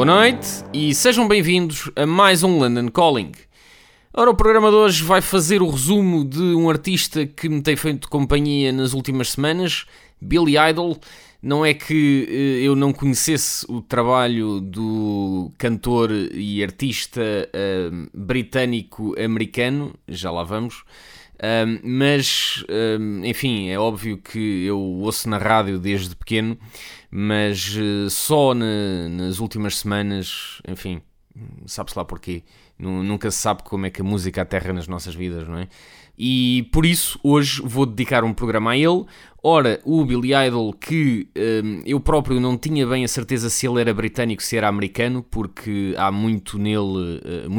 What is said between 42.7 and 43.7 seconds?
bem a certeza se